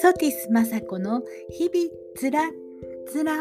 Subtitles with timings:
[0.00, 2.48] ソティス雅子の日々つら
[3.08, 3.34] つら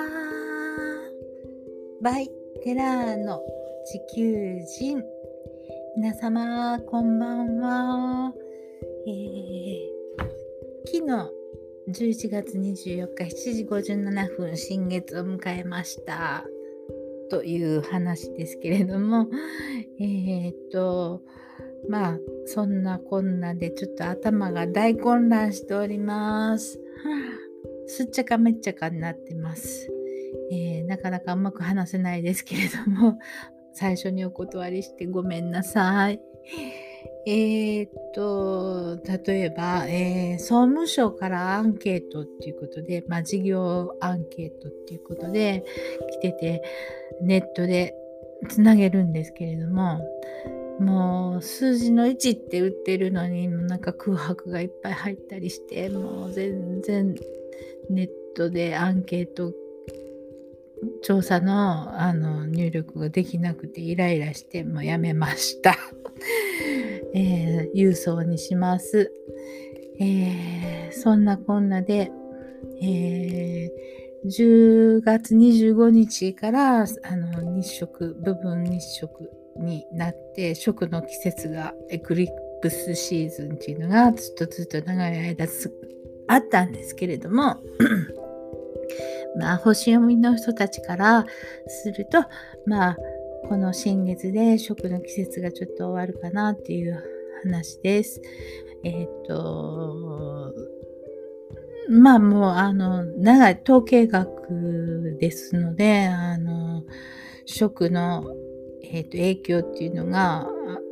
[2.01, 2.31] バイ
[2.63, 3.39] テラーの
[3.85, 5.03] 地球人
[5.95, 8.33] 皆様こんばんは、
[9.05, 9.37] えー、
[10.91, 16.43] 昨日11月24日7時57分新月を迎えました
[17.29, 19.27] という話ですけれども
[19.99, 21.21] えー、っと
[21.89, 26.79] まあそんなこんなでちょっと頭が大混乱しております。
[27.87, 29.89] すっちゃかめっちゃかになってます。
[30.51, 33.17] えー、なかなかうまく話せないですけれども
[33.73, 36.19] 最初にお断りしてごめんなさい。
[37.25, 45.65] えー、っと、例えば、えー、総務省からアンケートっていうことで、まあ、事業アンケートっていうことで
[46.09, 46.63] 来てて、
[47.21, 47.95] ネットで
[48.47, 49.99] つなげるんですけれども、
[50.79, 57.15] もう数字の1って売ってるのになんか空白がいっぱい入ったりしてもう全然
[57.89, 59.53] ネットでアンケート
[61.01, 65.75] 調査のあの入力ができなくてイライラしてもうやめました、
[67.13, 69.11] えー、郵送にします、
[69.99, 72.11] えー、そんなこんなで、
[72.81, 82.29] えー、10月25日からあの日食部分日食になって食の季節がエクリ
[82.61, 85.45] プスシーズンっていうのがずっとずっと長い間
[86.27, 87.57] あったんですけれども
[89.37, 91.25] まあ星読みの人たちから
[91.67, 92.23] すると
[92.65, 92.97] まあ
[93.47, 97.01] この新月で食の季節がちょっと終わるかなっていう
[97.43, 98.21] 話です。
[98.83, 100.53] えっ、ー、と
[101.89, 106.83] まあもうあの長い統計学ですのであの
[107.45, 108.25] 食の
[108.91, 110.47] えーと、影響っていうのが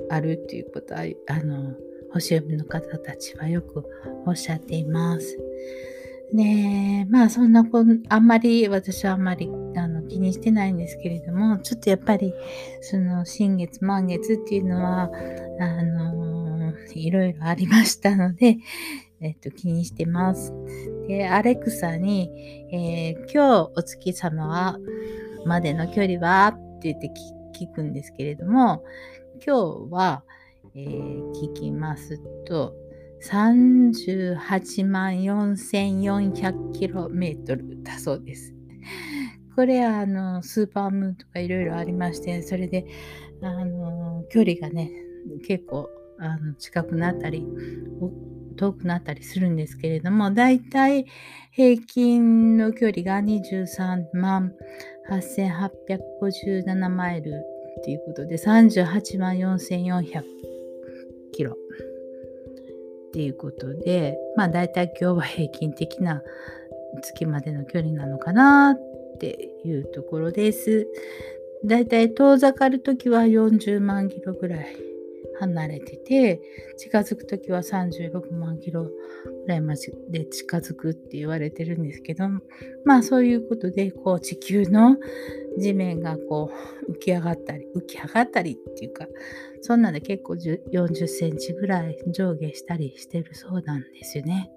[0.10, 1.74] あるっていうことはあの
[2.12, 3.84] 星読みの方たちはよく
[4.26, 5.38] おっしゃっています。
[6.34, 12.34] ねまあそんなこあんまり私はあんまりあの気にしてないんですけれどもちょっとやっぱり
[12.82, 15.12] その新月満月っていうのは
[15.60, 18.58] あのいろいろありましたので、
[19.22, 20.52] えっと、気にしてます。
[21.08, 22.32] でアレクサに、
[22.72, 24.80] えー、今日お月様は
[25.46, 26.48] までの距離は？
[26.48, 27.12] って言って聞
[27.56, 28.84] 聞くんですけれども、
[29.46, 30.24] 今日は、
[30.76, 32.76] えー、聞きますと、
[33.24, 38.54] 38万 4400km だそうです。
[39.56, 42.86] これあのスーパームーンとかいろいろありまして、それで
[43.42, 44.92] あの距離がね、
[45.48, 45.90] 結構
[46.20, 47.46] あの近くなったり、
[48.58, 51.06] 遠くなったりするんですけれども、だいたい
[51.52, 54.54] 平均の距離が23万
[55.10, 57.32] 8857マイル
[57.80, 60.24] っていうことで38万4400
[61.34, 66.22] キロっていうことでまあ大体今日は平均的な
[67.02, 70.88] 月までの距離なのかなっていうところです。
[71.66, 74.95] だいたい遠ざかるときは40万キロぐらい
[75.40, 76.42] 離れてて
[76.78, 78.92] 近づく時は36万キロぐ
[79.48, 79.76] らいま
[80.10, 82.26] で近づくって言われてるんですけど
[82.86, 84.98] まあそういうことでこう地球の
[85.58, 86.52] 地面がこ
[86.88, 89.08] う浮き上がったり浮き上がったりっていうか
[89.62, 94.52] そんなで結構40センチぐらい上下したりしてるそうなんですよね。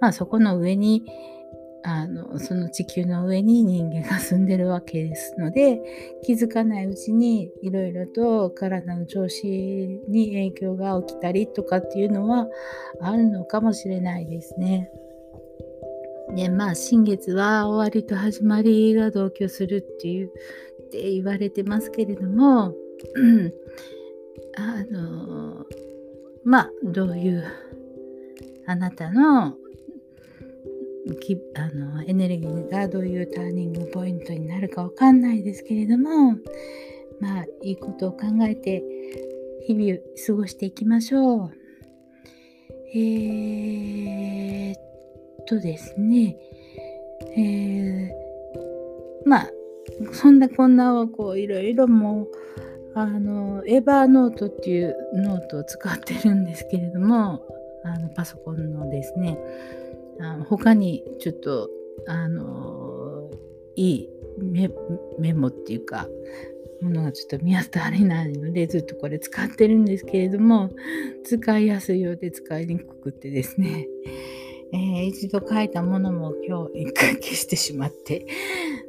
[0.00, 1.04] まあそこの上に
[1.88, 9.46] あのその地球の上に人間が住んでるわけですので気づかないうちにいろいろと体の調子
[10.08, 12.48] に影響が起きたりとかっていうのは
[13.00, 14.90] あるのかもしれないですね。
[16.34, 22.74] でまあ新月は終わりと始まりが同居するっていうって言われてますけれども
[24.58, 25.64] あの
[26.42, 27.44] まあどういう
[28.66, 29.54] あなたの
[31.54, 36.32] あのエネルギーがどういうターニングポイントになるかわかんないですけれども
[37.20, 38.82] まあいいことを考えて
[39.66, 41.50] 日々過ごしていきましょう。
[42.94, 46.36] えー、っとですね、
[47.36, 49.50] えー、まあ
[50.12, 52.28] そんなこんなをこういろいろもう
[52.98, 57.42] あの Evernote っていうノートを使ってるんですけれども
[57.84, 59.38] あのパソコンのですね
[60.20, 61.70] あの他にちょっと
[62.06, 63.30] あの
[63.76, 64.08] いい
[64.38, 64.68] メ
[65.32, 66.08] モっていうか
[66.82, 70.70] ものがちょっと見当たりないのでずっとこれ使ってるんですけれども
[71.24, 73.88] 使いやすいようで使いにくくてですね、
[74.72, 78.26] えー、一度書いたものも今日一回消してしまって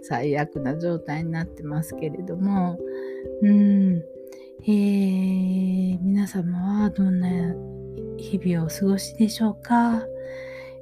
[0.02, 2.78] 最悪な状態になってますけれども。
[3.42, 4.04] うん。
[4.64, 7.30] えー、皆様はどんな
[8.18, 10.06] 日々をお過ごしでしょうか？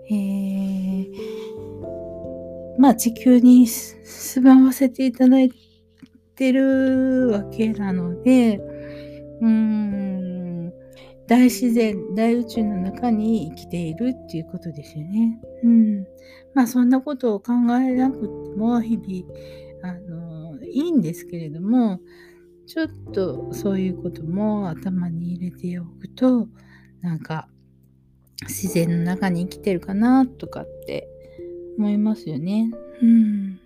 [0.09, 1.09] えー、
[2.79, 5.51] まあ地球に住まわせていただい
[6.35, 8.59] てるわけなので、
[9.41, 10.73] うん、
[11.27, 15.39] 大自然、大宇宙の中に生きているっていうことですよね。
[15.63, 16.05] うん。
[16.53, 19.25] まあそんなことを考えなくても日々、
[19.83, 21.99] あの、いいんですけれども、
[22.67, 26.47] ちょっとそういうことも頭に入れておくと、
[27.01, 27.47] なんか
[28.43, 31.07] 自然の中に生きてるかなとかって
[31.77, 32.71] 思いますよね。
[33.01, 33.59] うん。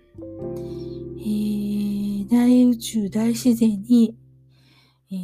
[1.18, 4.16] えー、大宇宙、大自然に、
[5.12, 5.14] え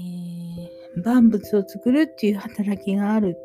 [0.98, 3.36] ー、万物を作るっていう働きがある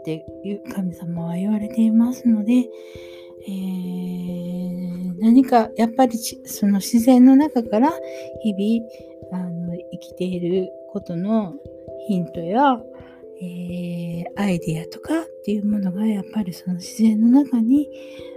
[0.00, 2.68] っていう神様は言われていますので、
[3.48, 7.92] えー、何かやっぱりその自然の中から
[8.42, 11.54] 日々あの生きていることの
[12.08, 12.80] ヒントや、
[13.40, 17.88] えー、アイディアとかっていうものがやっぱりその自然の中に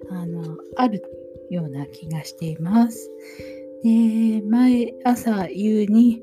[0.09, 1.03] あのある
[1.49, 3.09] ような気がしています。
[3.83, 6.21] で毎朝夕に、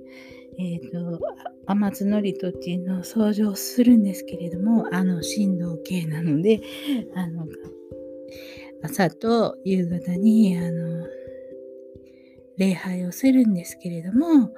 [0.58, 1.20] えーと、
[1.67, 6.61] 天津のりとっていうのを掃除をするんですけれどもあの振動系なので
[7.14, 7.46] あの
[8.82, 11.06] 朝と夕方にあの
[12.58, 14.50] 礼拝をするんですけれども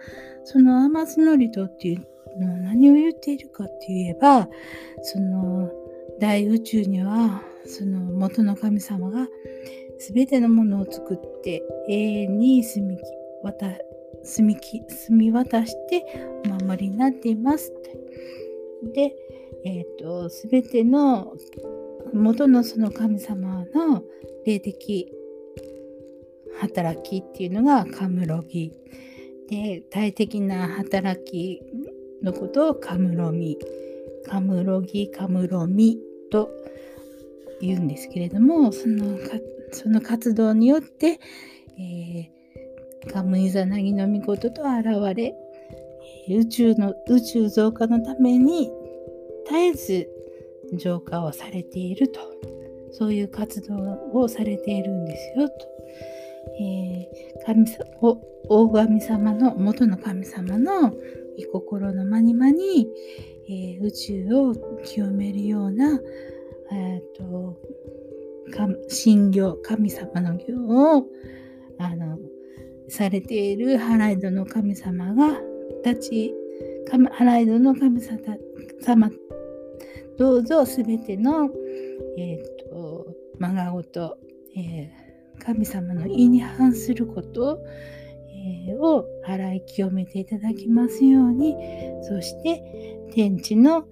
[0.45, 2.07] その天津のりとっていう
[2.37, 4.49] 何を言っているかって言えば
[5.03, 5.71] その
[6.21, 9.29] 大宇宙にはその元の神様が
[9.99, 12.99] 全てのものを作って永遠に住み
[13.43, 13.67] 渡
[14.23, 16.05] 住み住み渡して
[16.47, 17.99] お守りになっていますって。
[18.95, 19.17] で、
[19.65, 21.35] え、ー、と全ての
[22.13, 24.03] 元のその神様の
[24.45, 25.13] 霊的
[26.61, 28.73] 働きっていうのがカムロギ
[29.49, 31.63] で大敵な働き
[32.23, 33.59] のことをカムロミ、
[34.27, 35.99] カムロギ、カムロミ
[36.31, 36.51] と
[37.61, 39.19] 言うんですけれども、その
[39.73, 41.21] その活動によって、
[41.79, 45.35] えー、カムイザナギの御事と現れ、
[46.31, 48.71] 宇宙の宇宙増加のために
[49.47, 50.09] 絶えず
[50.75, 52.21] 浄化をされていると。
[52.99, 55.55] そういう活動をされているんですよと、
[56.61, 57.67] えー、神
[58.49, 60.93] 大神様の元の神様の
[61.47, 62.89] 御心のまにまに、
[63.49, 64.55] えー、宇宙を
[64.85, 66.01] 清めるような、
[66.73, 67.57] えーと、
[68.91, 71.05] 神行神様の行を
[71.79, 72.19] あの
[72.89, 75.41] されているハライドの神様が
[75.85, 76.35] たち
[77.13, 79.11] ハライドの神様
[80.17, 81.51] どうぞすべての、
[82.17, 83.07] えーと、
[83.39, 84.19] まがごと、
[84.57, 87.59] えー、神様の意に反することを
[89.25, 91.55] 洗い清めていただきますように。
[92.03, 93.87] そして天地の、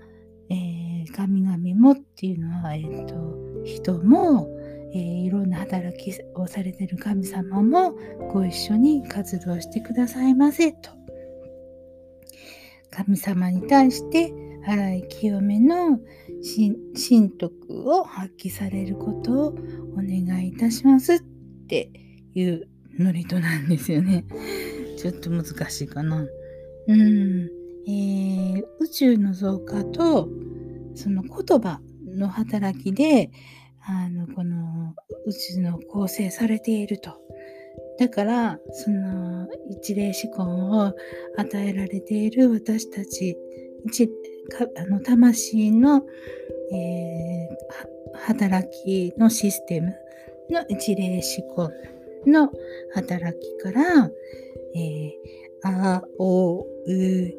[0.49, 4.49] えー、神々もっていうのは、えーと、人も、
[4.93, 7.93] えー、いろんな働きをされてる神様も
[8.33, 10.91] ご一緒に活動してくださいませと。
[12.91, 14.33] 神様に対して
[14.67, 16.01] 洗い清めの
[16.95, 21.21] 神徳を発揮されることをお願いいたしますっ
[21.69, 21.91] て
[22.35, 24.25] いうノリとなんですよね。
[24.97, 26.27] ちょっと難しいかな。
[26.89, 27.51] うん。
[27.89, 30.29] えー、宇宙の増加と
[30.95, 33.31] その言葉の働きで
[33.87, 34.95] あのこの
[35.27, 37.21] 宇宙の構成されていると。
[37.99, 40.43] だからその一例思考
[40.79, 40.95] を
[41.39, 43.37] 与えられている私たち
[43.87, 44.11] 一
[44.79, 46.03] あの魂の、
[46.73, 49.95] えー、働きのシステム
[50.51, 51.73] の一例思考
[52.27, 52.51] の
[52.95, 54.11] 働きから、
[54.75, 55.13] えー、
[55.63, 56.67] あ、お、う、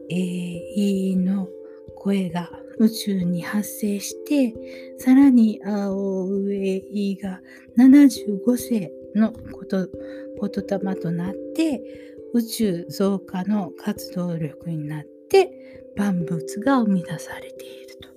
[0.10, 1.48] え、いの
[1.96, 4.53] 声が宇宙に発生して、
[5.00, 7.41] さらにあ、お、う、え、いが
[7.77, 11.82] 75世のこと、言霊となって、
[12.34, 18.10] 宇宙増加の活動力になって、万物が生み出されていると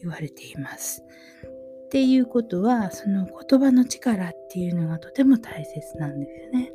[0.00, 1.02] 言われています。
[1.90, 6.72] っていうことはその言葉の力っていうのがとても大切なんですよね。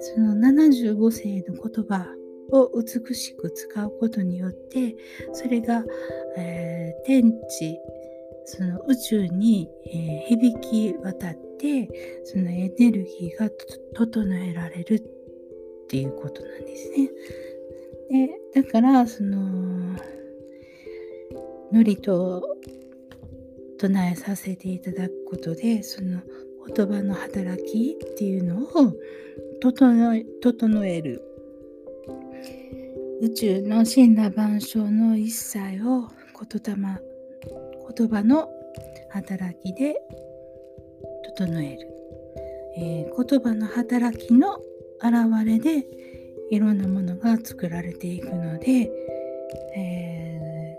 [0.00, 2.06] その75世の言葉
[2.52, 4.96] を美しく使うことによって
[5.32, 5.82] それが、
[6.36, 7.78] えー、天地
[8.44, 13.48] その宇宙に、えー、響き渡ってそのエネルギーが
[13.94, 17.10] 整えられるっていうことなんですね。
[18.54, 19.96] でだからその
[21.72, 22.58] ノリと
[23.78, 26.20] 唱えさせていただくことでその
[26.66, 28.92] 言葉の働きっていうのを
[29.60, 31.22] 整え整える。
[33.20, 36.08] 宇宙の神羅万象の一切を
[36.50, 37.00] 言霊
[37.96, 38.50] 言葉の
[39.10, 39.94] 働きで
[41.36, 41.88] 整える、
[42.76, 44.58] えー、言葉の働きの
[45.00, 45.86] 現れで
[46.50, 48.90] いろんなものが作られていくので、
[49.76, 50.76] え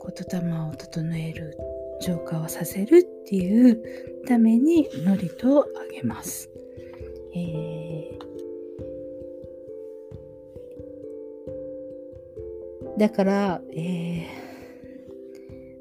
[0.00, 1.75] ー、言霊を整える。
[2.00, 3.82] 浄化をさせるっていう
[4.26, 6.50] ために祝詞をあげます。
[7.34, 14.26] えー、だから、えー、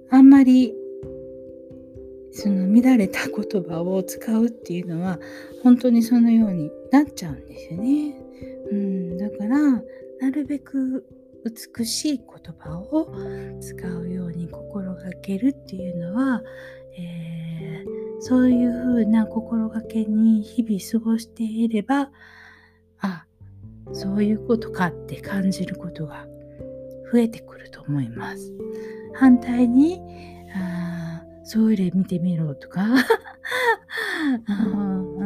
[0.09, 0.73] あんまり
[2.31, 5.19] その乱れた言葉を使うっていうのは
[5.63, 8.15] 本当にそのようになっちゃうんですよね。
[8.71, 9.57] うん、だから
[10.19, 11.05] なるべく
[11.45, 12.25] 美しい言
[12.59, 13.07] 葉を
[13.61, 16.41] 使うように心がけるっていうのは、
[16.97, 22.09] えー、そういうふうな心がけに日々過ごしていれば
[22.99, 23.25] あ
[23.93, 26.25] そういうことかって感じることが
[27.13, 28.51] 増えてくると思います。
[29.13, 30.01] 反対に
[30.55, 32.87] あそれ見てみろとか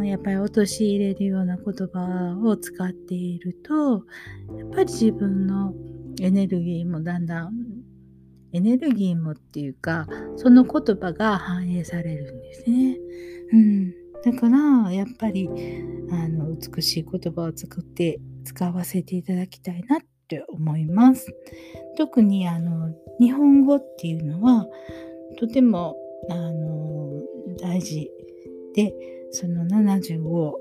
[0.05, 4.03] やっぱり陥れるような言葉を使っていると
[4.57, 5.73] やっぱり自分の
[6.19, 7.53] エネルギーもだんだん
[8.51, 12.97] エネルギーもっていうかその言葉が反映されるんですね。
[13.51, 13.91] うん、
[14.23, 15.47] だからやっぱり
[16.11, 21.31] あの美しい言葉を作って使わせていただきたいなって思います。
[21.97, 24.65] 特にあの日本語っていうのは
[25.37, 25.95] とても
[26.29, 27.21] あの
[27.61, 28.09] 大事
[28.75, 28.93] で
[29.31, 30.53] その75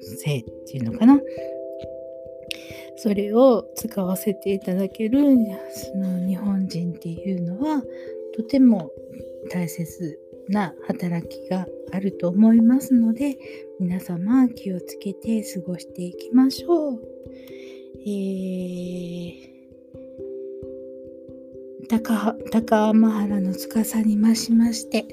[0.00, 1.20] 世っていうのかな
[2.96, 5.20] それを使わせていただける
[5.70, 7.82] その日本人っていうのは
[8.34, 8.90] とても
[9.50, 13.36] 大切な働きがあると思いますので
[13.80, 17.00] 皆様気をつけて過ごしていきましょう。
[18.06, 19.56] えー
[21.88, 25.06] 高高天原の司に増しまして、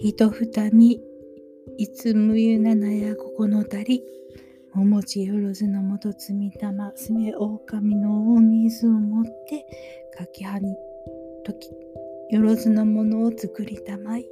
[0.00, 1.00] 糸二見、
[1.76, 4.02] いつむゆななやここのたり、
[4.74, 9.66] おもちよろずのもとつみたま、すめ狼のお水を持って、
[10.16, 10.76] かきはに、
[11.44, 11.70] とき、
[12.30, 14.26] よろずのものを作りたまい、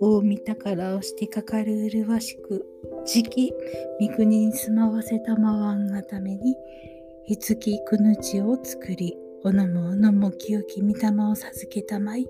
[0.00, 2.66] 大見宝をしてかかるうるわしく、
[3.04, 3.52] じき、
[4.00, 6.56] 三国に住まわせたまわんがために、
[7.26, 12.26] いつきくぬちを作り、おのもおのも清き御霊を授けたまい、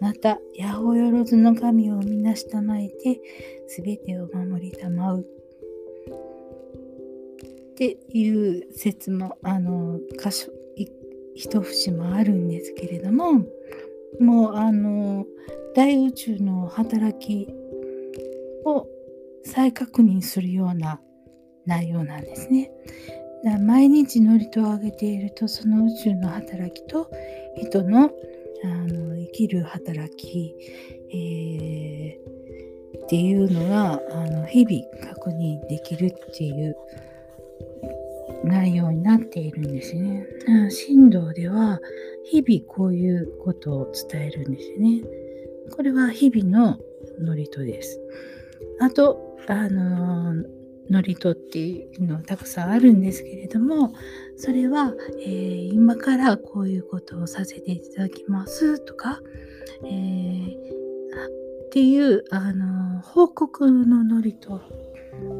[0.00, 3.20] また、八百万の神をみなしたまえて、
[3.66, 5.20] すべてを守りたまう。
[5.20, 5.24] っ
[7.76, 10.50] ていう説もあの箇所
[11.34, 13.44] 一節もあるんですけれども
[14.18, 15.26] もうあの
[15.74, 17.46] 大宇宙の働き
[18.64, 18.86] を
[19.44, 21.02] 再確認するような
[21.66, 22.70] 内容なんですね。
[23.58, 27.10] 毎日祝詞をあげているとその宇宙の働きと
[27.56, 28.10] 人の
[28.64, 30.54] あの生きる働き、
[31.12, 36.76] えー、っていうのがあの日々確認できるっていう
[38.44, 40.26] 内容になっているんですね。
[40.86, 41.80] 神道では
[42.24, 45.02] 日々こういうことを伝えるんですね。
[45.74, 46.78] これは日々の
[47.18, 48.00] 祝詞です。
[48.80, 50.55] あと、あのー、
[50.88, 53.92] 祝詞っていうのはたくさんあるんですけれども、
[54.36, 59.20] それは、えー、今からこういうことをさせていただきますとか、
[59.84, 64.86] えー、っていう、あの、報告の祝詞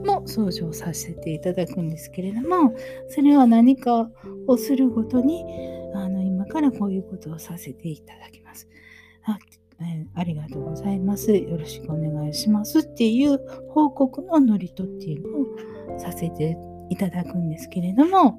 [0.05, 2.75] も創唱させていただくんですけれども
[3.09, 4.11] それは何か
[4.47, 5.45] をするごとに
[5.95, 8.69] あの今からこういうことをさせていただきます。
[9.81, 11.35] あえありがとうございます。
[11.35, 13.39] よろしくお願いしますっていう
[13.71, 16.57] 報告の祝詞っていうのをさせて
[16.89, 18.39] いただくんですけれども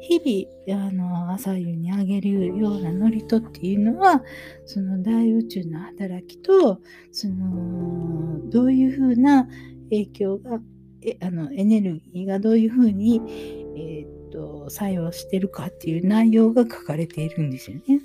[0.00, 4.22] 日々あの朝夕にあげるような祝詞っていうのは
[4.66, 6.80] その大宇宙の働きと
[7.10, 9.48] そのどういうふうな
[9.90, 10.60] 影響が
[11.02, 13.20] えあのエネルギーがどういうふうに、
[13.76, 18.00] えー、っと作用してるかっていう内容が書かれているんですよね。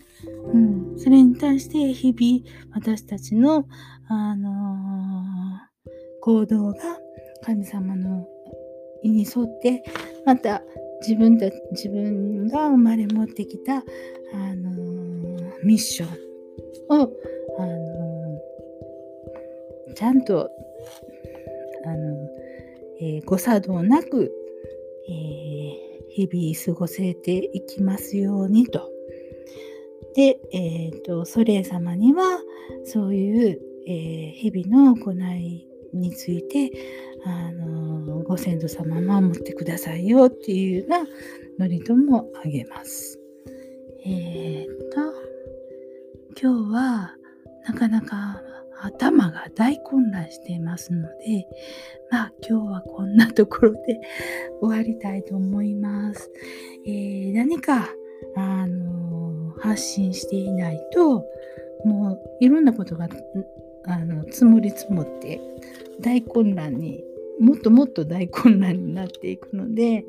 [0.52, 3.66] うん、それに対して日々私たちの、
[4.08, 5.90] あのー、
[6.22, 6.80] 行動が
[7.44, 8.28] 神様の
[9.04, 9.84] 意に沿って
[10.26, 10.62] また
[11.02, 13.82] 自分た自分が生まれ持ってきた、あ
[14.56, 17.10] のー、ミッションを、
[17.60, 20.50] あのー、ちゃんと
[21.86, 22.34] あの
[23.06, 24.32] え、誤作動なく、
[25.10, 28.93] えー、日々過ごせていきますようにと。
[30.16, 32.40] で、えーと、ソレイ様には
[32.86, 36.72] そういう、えー、日々の行いについて、
[37.26, 43.20] あのご先祖様守ってくださいよっていうような祝詞もあげます。
[44.06, 45.34] えっ、ー、と
[46.42, 47.16] 今日は
[47.66, 48.42] なかなか
[48.82, 51.48] 頭が大混乱していますので、
[52.12, 54.02] まあ今日はこんなところで
[54.60, 56.30] 終わりたいと思います。
[56.86, 57.90] えー、何か、
[58.36, 59.33] あの、
[59.64, 61.26] 発信していないと、
[61.86, 63.08] もういろんなことが
[63.86, 65.40] あの積もり積もって
[66.02, 67.04] 大混乱に
[67.40, 70.06] もっともっと大混乱になっていくので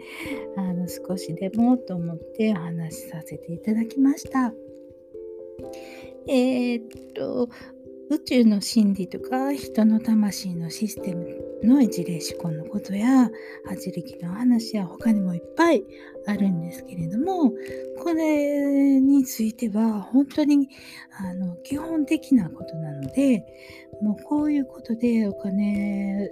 [0.57, 4.53] あの少しでもと思ってお話しさせていただきました。
[6.27, 7.49] えー、っと
[8.15, 11.27] 宇宙の真理とか人の魂のシステム
[11.65, 13.29] の一例思考のことや
[13.67, 15.83] 八力の話や他にもいっぱい
[16.29, 17.51] あるんですけれども
[17.99, 20.69] これについては本当に
[21.11, 23.45] あの基本的なことなので
[24.01, 26.31] もうこういうことでお金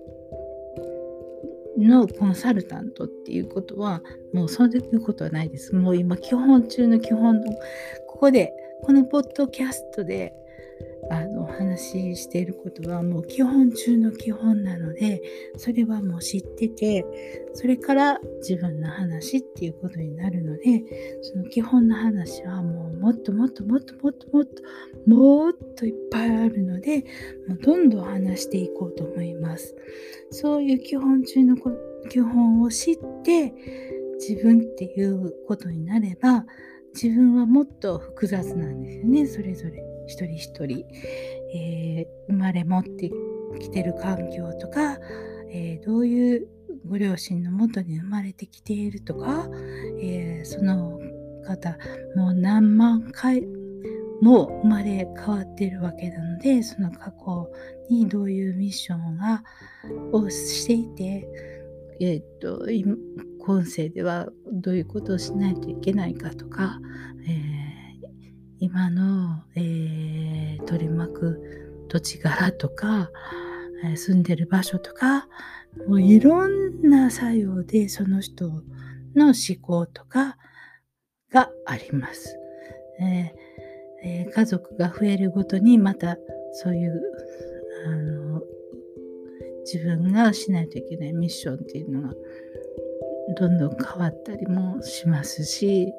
[1.79, 5.75] のコンサルタントっていうことはもうそういうことはないです。
[5.75, 7.53] もう今基本中の基本の
[8.07, 8.53] ここで
[8.85, 10.33] このポッドキャストで
[11.11, 11.21] あ
[11.53, 15.23] の話ししていることはもう基本中の基本なので
[15.57, 17.05] それはもう知ってて
[17.55, 24.63] それから自分の話っていうことになるのでその基本の話はもうもっともっともっともっともっと
[25.07, 27.05] もっといっぱいあるので
[27.49, 29.75] もうどんどん話していこうと思います
[30.31, 31.57] そういう基本中の
[32.09, 33.53] 基本を知って
[34.19, 36.47] 自分っていうことになれば
[36.95, 39.93] 自分はもっと複雑なんですよねそれぞれ。
[40.07, 40.85] 一人一人、
[41.55, 43.11] えー、生まれ持って
[43.61, 44.99] きてる環境とか、
[45.51, 46.49] えー、どういう
[46.89, 49.49] ご両親のもとに生まれてきているとか、
[50.01, 50.99] えー、その
[51.47, 51.77] 方
[52.17, 53.43] もう何万回
[54.21, 57.51] も生まれ変わっているわけなのでその過去
[57.91, 59.43] にどういうミッションが
[60.13, 61.29] をしていて、
[62.01, 66.79] えー、っと今世ではどういうことをしないといけないかとか、
[67.29, 67.62] えー
[68.63, 73.11] 今の、えー、取り巻く土地柄とか、
[73.85, 75.27] え、住んでる場所とか
[75.89, 78.47] もういろんな作用でその人
[79.17, 80.37] の思考とか
[81.33, 82.39] があります。
[83.01, 86.17] えー、家族が増えるごとにまた
[86.53, 87.03] そういう
[87.85, 88.43] あの
[89.65, 92.15] 自分がしないといけないミッションっていうのが
[93.37, 95.93] どんどん変わったりもしますし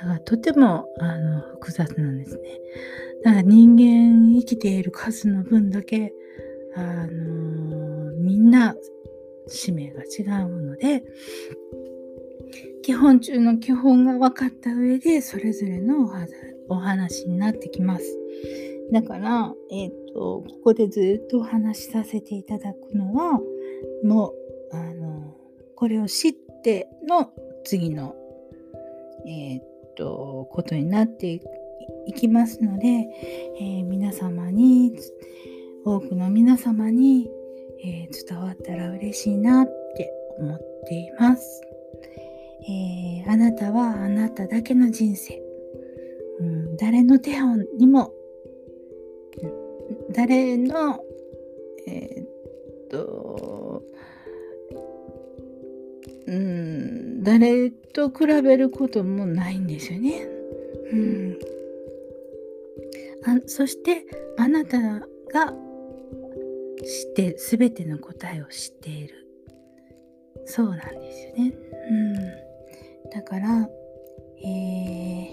[0.00, 2.60] だからとてもあの複雑なんですね。
[3.24, 6.12] だから人間生きている数の分だけ、
[6.74, 8.74] あのみんな
[9.46, 11.04] 使命が違うので、
[12.82, 16.10] 基本中の基本が分かった上で、それぞれの
[16.68, 18.18] お話になってきます。
[18.92, 23.40] だから、えっ、ー、と、ここでずっとお話しさせていただくのは、
[24.04, 24.34] も
[24.72, 25.34] う、あの、
[25.76, 27.30] これを知っての
[27.64, 28.14] 次の、
[29.26, 31.40] えっ、ー、ととことになって
[32.06, 34.98] いきますので、えー、皆様に
[35.84, 37.30] 多くの皆様に、
[37.84, 41.60] えー、伝わったら嬉しいなって思っています、
[42.68, 45.42] えー、あなたはあなただけの人生、
[46.40, 48.12] うん、誰の手本にも
[50.12, 51.00] 誰の
[51.86, 53.71] えっと
[56.32, 60.26] うん誰と比べることもないんですよね。
[60.90, 61.38] うん、
[63.24, 64.06] あそして
[64.38, 65.02] あなたが
[66.82, 69.14] 知って全ての答えを知っている
[70.46, 71.54] そうなんですよね。
[71.90, 72.14] うん、
[73.10, 73.68] だから、
[74.42, 75.30] え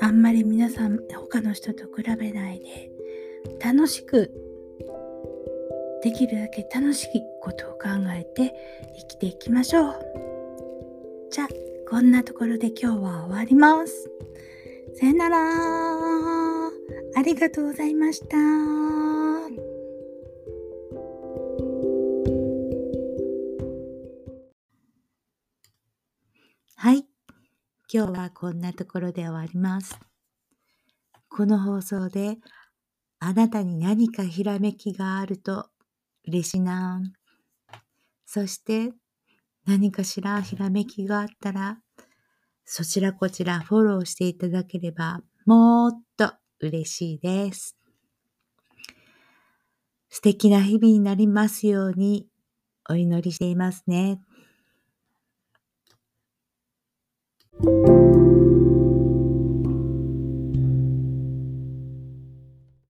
[0.00, 2.90] ー、あんまり皆さん他の人と比べないで
[3.64, 4.32] 楽しく
[6.02, 8.54] できるだけ楽しいことを考えて
[8.96, 9.94] 生きていきましょう。
[11.30, 11.48] じゃあ、
[11.90, 14.10] こんなところで今日は終わります。
[14.94, 16.68] さよなら。
[17.16, 18.36] ありがとうございました。
[26.76, 27.04] はい。
[27.92, 29.98] 今日はこんなところで終わります。
[31.28, 32.38] この放送で
[33.18, 35.68] あなたに何かひらめきがあると
[36.26, 37.02] 嬉しいな。
[38.26, 38.92] そして
[39.66, 41.78] 何かしらひらめきがあったら、
[42.64, 47.76] そちらこちらフォローしていただければもっと嬉しいです。
[50.08, 52.28] 素敵な日々になりますように
[52.88, 54.20] お祈りしていますね。